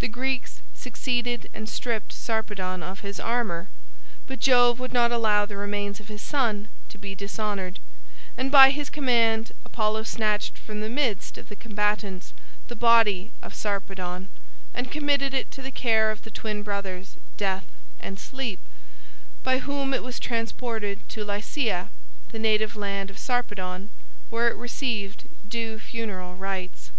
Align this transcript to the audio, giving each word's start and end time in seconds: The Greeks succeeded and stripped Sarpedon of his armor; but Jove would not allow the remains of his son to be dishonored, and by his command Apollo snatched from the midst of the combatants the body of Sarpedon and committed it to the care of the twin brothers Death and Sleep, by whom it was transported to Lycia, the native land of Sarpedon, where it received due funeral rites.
The 0.00 0.06
Greeks 0.08 0.60
succeeded 0.74 1.48
and 1.54 1.66
stripped 1.66 2.12
Sarpedon 2.12 2.82
of 2.82 3.00
his 3.00 3.18
armor; 3.18 3.68
but 4.26 4.38
Jove 4.38 4.78
would 4.78 4.92
not 4.92 5.12
allow 5.12 5.46
the 5.46 5.56
remains 5.56 5.98
of 5.98 6.08
his 6.08 6.20
son 6.20 6.68
to 6.90 6.98
be 6.98 7.14
dishonored, 7.14 7.78
and 8.36 8.52
by 8.52 8.68
his 8.68 8.90
command 8.90 9.52
Apollo 9.64 10.02
snatched 10.02 10.58
from 10.58 10.82
the 10.82 10.90
midst 10.90 11.38
of 11.38 11.48
the 11.48 11.56
combatants 11.56 12.34
the 12.68 12.76
body 12.76 13.32
of 13.42 13.54
Sarpedon 13.54 14.28
and 14.74 14.90
committed 14.92 15.32
it 15.32 15.50
to 15.52 15.62
the 15.62 15.72
care 15.72 16.10
of 16.10 16.20
the 16.20 16.30
twin 16.30 16.62
brothers 16.62 17.16
Death 17.38 17.64
and 17.98 18.18
Sleep, 18.18 18.60
by 19.42 19.56
whom 19.60 19.94
it 19.94 20.02
was 20.04 20.18
transported 20.20 21.00
to 21.08 21.24
Lycia, 21.24 21.88
the 22.30 22.38
native 22.38 22.76
land 22.76 23.08
of 23.08 23.16
Sarpedon, 23.16 23.88
where 24.28 24.50
it 24.50 24.56
received 24.56 25.26
due 25.48 25.78
funeral 25.78 26.34
rites. 26.34 26.90